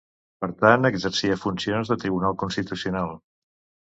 Per 0.43 0.47
tant 0.61 0.87
exercia 0.89 1.35
funcions 1.43 1.93
de 1.93 1.99
tribunal 2.03 2.37
constitucional. 2.45 3.13